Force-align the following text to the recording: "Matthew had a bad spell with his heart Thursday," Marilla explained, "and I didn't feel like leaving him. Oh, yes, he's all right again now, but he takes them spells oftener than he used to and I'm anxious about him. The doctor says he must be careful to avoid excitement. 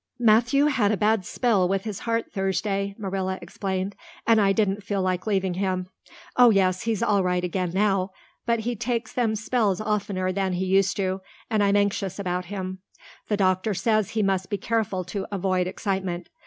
"Matthew 0.17 0.65
had 0.65 0.91
a 0.91 0.97
bad 0.97 1.25
spell 1.27 1.67
with 1.67 1.83
his 1.83 1.99
heart 1.99 2.31
Thursday," 2.33 2.95
Marilla 2.97 3.37
explained, 3.39 3.95
"and 4.25 4.41
I 4.41 4.51
didn't 4.51 4.81
feel 4.81 5.03
like 5.03 5.27
leaving 5.27 5.53
him. 5.53 5.89
Oh, 6.35 6.49
yes, 6.49 6.81
he's 6.81 7.03
all 7.03 7.23
right 7.23 7.43
again 7.43 7.69
now, 7.71 8.09
but 8.47 8.61
he 8.61 8.75
takes 8.75 9.13
them 9.13 9.35
spells 9.35 9.79
oftener 9.79 10.31
than 10.31 10.53
he 10.53 10.65
used 10.65 10.97
to 10.97 11.21
and 11.51 11.63
I'm 11.63 11.75
anxious 11.75 12.17
about 12.17 12.45
him. 12.45 12.79
The 13.27 13.37
doctor 13.37 13.75
says 13.75 14.09
he 14.09 14.23
must 14.23 14.49
be 14.49 14.57
careful 14.57 15.03
to 15.03 15.27
avoid 15.31 15.67
excitement. 15.67 16.29